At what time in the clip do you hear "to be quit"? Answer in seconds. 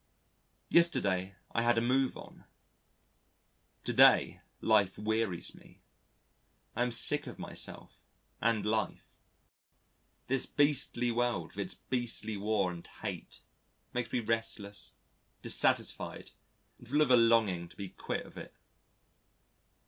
17.69-18.25